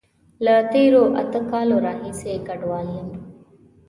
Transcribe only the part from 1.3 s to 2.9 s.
کالونو راهیسی کډوال